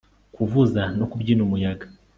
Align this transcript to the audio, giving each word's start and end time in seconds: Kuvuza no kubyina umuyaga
Kuvuza 0.35 0.81
no 0.97 1.05
kubyina 1.11 1.41
umuyaga 1.47 1.85